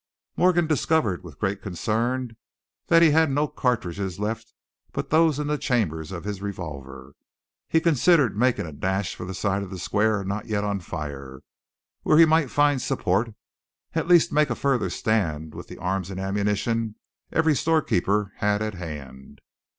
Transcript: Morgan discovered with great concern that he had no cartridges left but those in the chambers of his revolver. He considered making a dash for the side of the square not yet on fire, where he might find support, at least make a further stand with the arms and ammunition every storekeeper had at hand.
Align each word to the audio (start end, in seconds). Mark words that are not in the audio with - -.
Morgan 0.35 0.65
discovered 0.65 1.23
with 1.23 1.37
great 1.37 1.61
concern 1.61 2.35
that 2.87 3.03
he 3.03 3.11
had 3.11 3.29
no 3.29 3.47
cartridges 3.47 4.17
left 4.19 4.51
but 4.93 5.11
those 5.11 5.37
in 5.37 5.45
the 5.45 5.59
chambers 5.59 6.11
of 6.11 6.23
his 6.23 6.41
revolver. 6.41 7.13
He 7.69 7.79
considered 7.79 8.35
making 8.35 8.65
a 8.65 8.71
dash 8.71 9.13
for 9.13 9.27
the 9.27 9.35
side 9.35 9.61
of 9.61 9.69
the 9.69 9.77
square 9.77 10.23
not 10.23 10.47
yet 10.47 10.63
on 10.63 10.79
fire, 10.79 11.41
where 12.01 12.17
he 12.17 12.25
might 12.25 12.49
find 12.49 12.81
support, 12.81 13.35
at 13.93 14.07
least 14.07 14.31
make 14.33 14.49
a 14.49 14.55
further 14.55 14.89
stand 14.89 15.53
with 15.53 15.67
the 15.67 15.77
arms 15.77 16.09
and 16.09 16.19
ammunition 16.19 16.95
every 17.31 17.53
storekeeper 17.55 18.31
had 18.37 18.63
at 18.63 18.73
hand. 18.73 19.39